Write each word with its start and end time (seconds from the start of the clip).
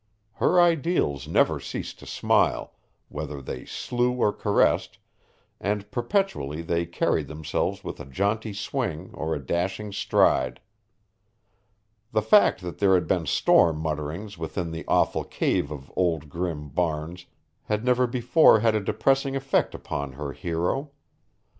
Her 0.37 0.59
ideals 0.59 1.27
never 1.27 1.59
ceased 1.59 1.99
to 1.99 2.07
smile, 2.07 2.73
whether 3.09 3.39
they 3.39 3.65
slew 3.65 4.13
or 4.13 4.33
caressed, 4.33 4.97
and 5.59 5.91
perpetually 5.91 6.63
they 6.63 6.87
carried 6.87 7.27
themselves 7.27 7.83
with 7.83 7.99
a 7.99 8.05
jaunty 8.05 8.51
swing 8.51 9.11
or 9.13 9.35
a 9.35 9.39
dashing 9.39 9.91
stride. 9.91 10.59
The 12.13 12.23
fact 12.23 12.61
that 12.61 12.79
there 12.79 12.95
had 12.95 13.05
been 13.05 13.27
storm 13.27 13.77
mutterings 13.77 14.39
within 14.39 14.71
the 14.71 14.85
awful 14.87 15.23
cave 15.23 15.69
of 15.71 15.93
Old 15.95 16.29
Grim 16.29 16.69
Barnes 16.69 17.27
had 17.65 17.85
never 17.85 18.07
before 18.07 18.61
had 18.61 18.73
a 18.73 18.81
depressing 18.81 19.35
effect 19.35 19.75
upon 19.75 20.13
her 20.13 20.31
hero. 20.31 20.89